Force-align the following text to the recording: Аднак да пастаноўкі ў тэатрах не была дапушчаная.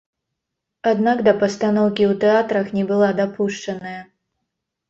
Аднак 0.91 1.17
да 1.27 1.33
пастаноўкі 1.43 2.03
ў 2.11 2.21
тэатрах 2.23 2.65
не 2.79 2.83
была 2.93 3.11
дапушчаная. 3.21 3.97